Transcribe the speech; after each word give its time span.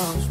close. 0.00 0.29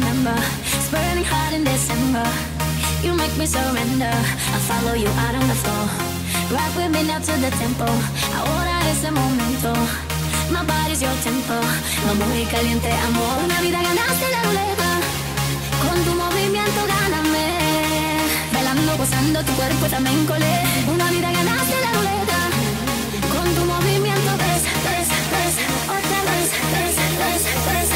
November, 0.00 0.36
burning 0.92 1.24
hot 1.24 1.52
in 1.56 1.64
December. 1.64 2.26
You 3.02 3.14
make 3.14 3.34
me 3.38 3.46
surrender. 3.46 4.12
I 4.56 4.58
follow 4.68 4.94
you 4.94 5.08
out 5.24 5.34
on 5.40 5.46
the 5.48 5.56
floor. 5.62 5.86
Rock 6.52 6.72
with 6.76 6.90
me 6.92 7.02
now 7.08 7.18
to 7.18 7.32
the 7.40 7.50
tempo. 7.56 7.88
Ahora 8.36 8.74
es 8.90 9.04
el 9.04 9.12
momento. 9.12 9.72
My 10.52 10.62
body's 10.68 11.00
your 11.00 11.16
tempo. 11.24 11.56
Vamos 12.06 12.28
muy 12.28 12.44
caliente, 12.44 12.90
amor. 13.08 13.36
Una 13.44 13.60
vida 13.60 13.80
ganaste 13.80 14.26
la 14.36 14.40
ruleta. 14.46 14.90
Con 15.84 15.96
tu 16.04 16.12
movimiento 16.14 16.80
gáname. 16.94 17.46
Bailando, 18.52 18.96
gozando 18.98 19.38
tu 19.44 19.52
cuerpo 19.52 19.86
también 19.86 20.26
colé. 20.26 20.56
Una 20.92 21.06
vida 21.10 21.30
ganaste 21.32 21.76
la 21.84 21.90
ruleta. 21.96 22.38
Con 23.34 23.46
tu 23.56 23.62
movimiento 23.64 24.30
ves, 24.44 24.62
ves, 24.86 25.08
ves. 25.32 25.54
Otra 25.96 26.18
vez, 26.30 26.46
ves, 26.74 26.94
ves, 27.20 27.42
ves, 27.68 27.95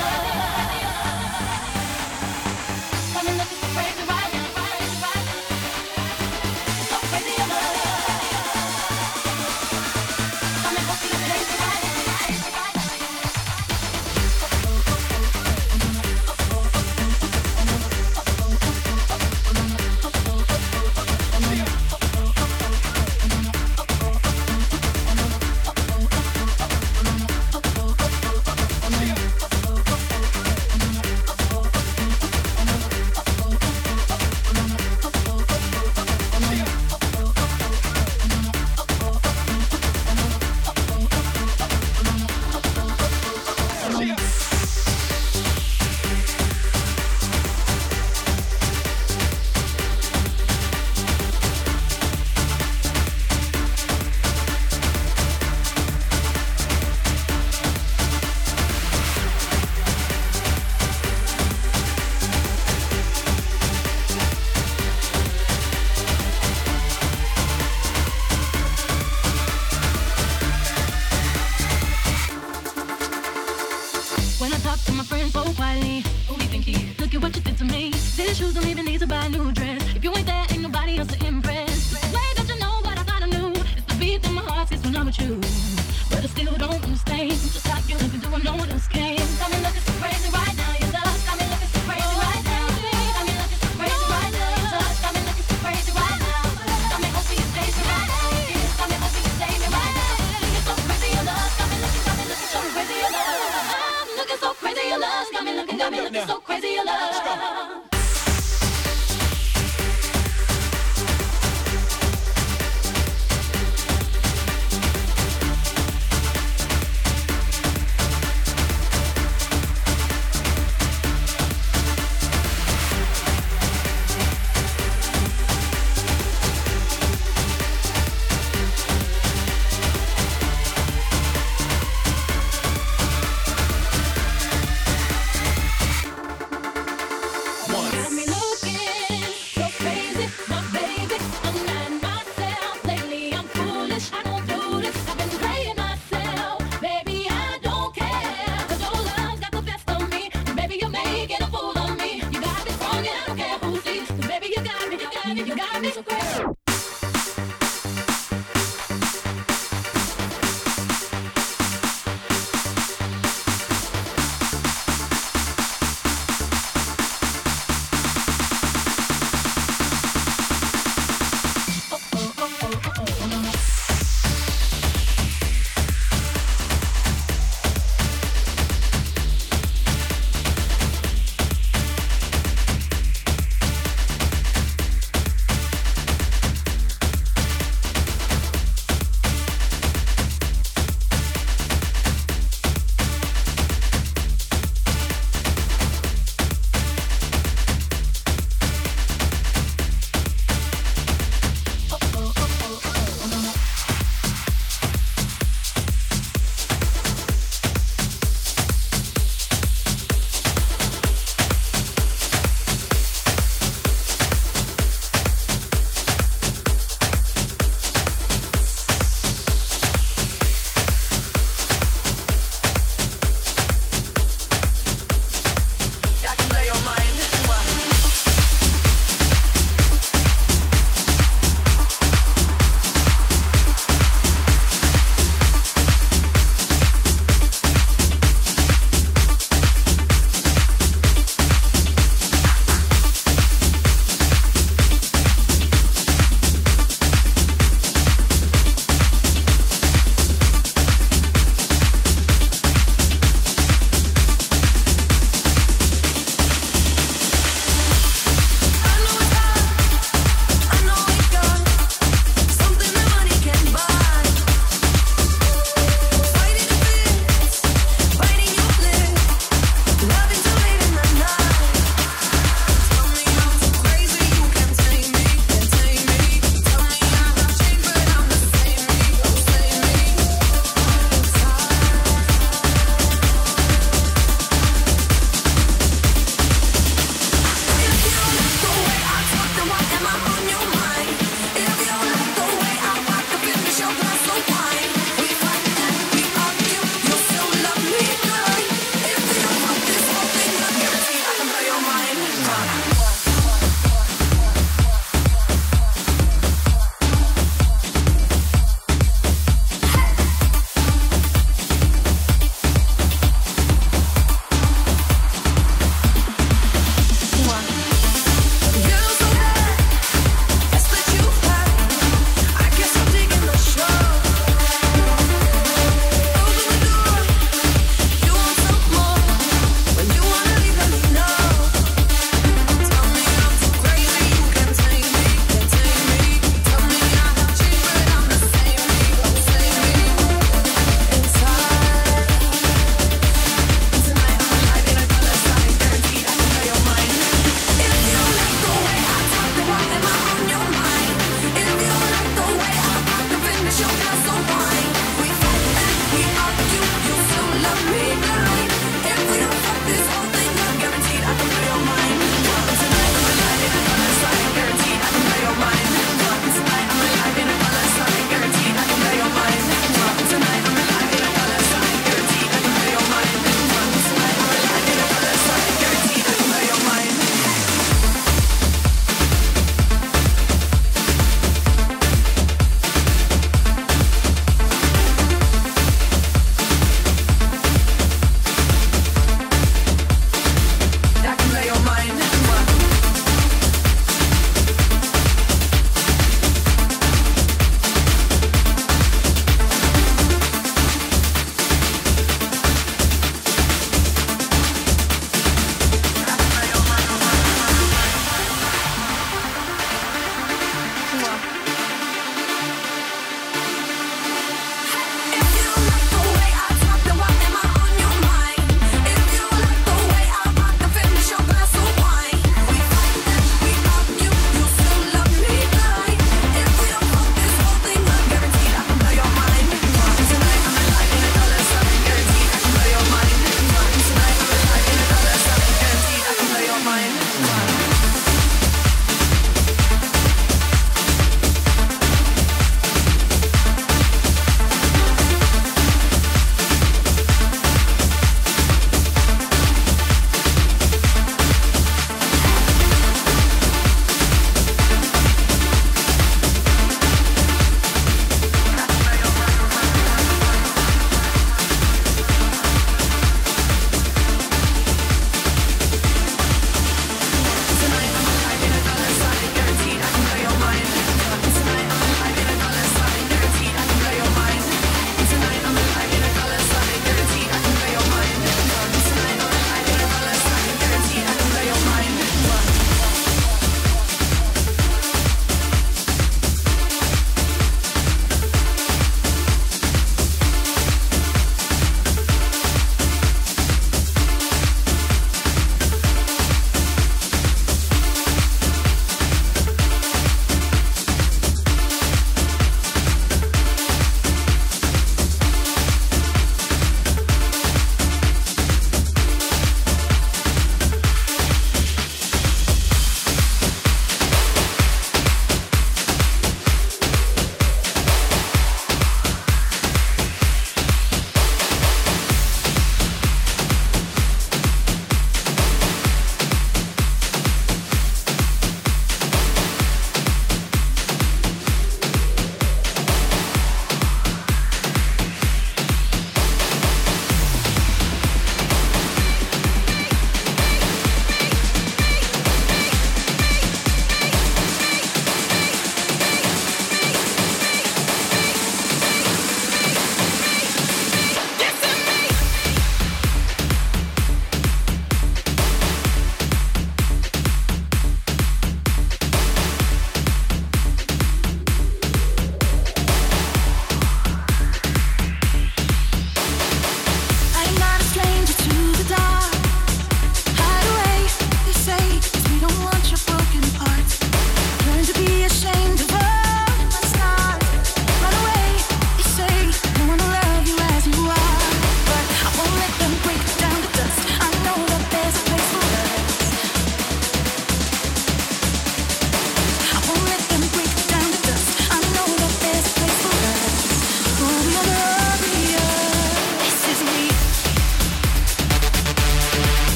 Bye. 0.00 0.26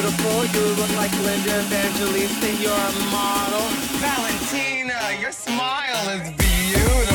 beautiful. 0.00 0.44
You 0.46 0.66
look 0.76 0.96
like 0.96 1.12
Linda 1.20 1.60
Evangelista, 1.60 2.52
you're 2.54 2.72
a 2.72 2.92
model. 3.10 3.66
Valentina, 4.00 4.94
your 5.20 5.32
smile 5.32 6.08
is 6.08 6.30
beautiful. 6.30 7.09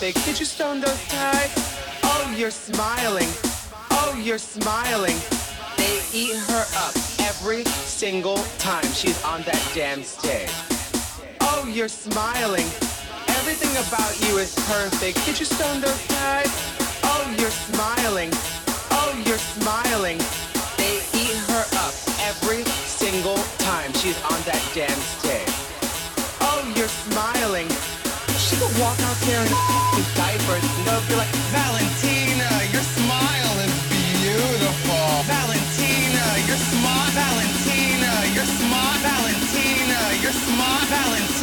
Did 0.00 0.38
you 0.38 0.46
stone 0.46 0.80
those 0.80 1.08
ties? 1.08 1.50
Oh, 2.04 2.32
you're 2.36 2.52
smiling. 2.52 3.26
Oh, 3.90 4.16
you're 4.22 4.38
smiling. 4.38 5.16
They 5.76 6.00
eat 6.14 6.36
her 6.36 6.64
up 6.76 6.94
every 7.18 7.64
single 7.64 8.36
time 8.58 8.86
she's 8.92 9.20
on 9.24 9.42
that 9.42 9.60
damn 9.74 10.04
stage. 10.04 10.50
Oh, 11.40 11.68
you're 11.68 11.88
smiling. 11.88 12.66
Everything 13.26 13.72
about 13.88 14.14
you 14.22 14.38
is 14.38 14.54
perfect. 14.70 15.24
Did 15.26 15.40
you 15.40 15.44
stone 15.44 15.80
those 15.80 16.06
ties? 16.06 16.52
Oh, 17.02 17.34
you're 17.36 17.50
smiling. 17.50 18.30
Oh, 18.92 19.20
you're 19.26 19.36
smiling. 19.36 20.18
They 20.76 21.02
eat 21.12 21.36
her 21.50 21.64
up 21.82 21.94
every 22.22 22.62
single 22.86 23.36
time 23.58 23.92
she's 23.94 24.22
on 24.22 24.40
that 24.46 24.62
damn 24.74 25.00
stage. 25.18 25.37
Valentina, 31.52 32.50
your 32.72 32.82
smile 32.82 33.58
is 33.66 33.74
beautiful. 33.90 35.22
Valentina, 35.26 36.24
your 36.48 36.56
smile. 36.56 37.10
Valentina, 37.14 38.12
your 38.34 38.44
smile. 38.44 38.98
Valentina, 39.02 40.00
your 40.22 40.32
smile. 40.32 40.86
Valentina, 40.90 41.37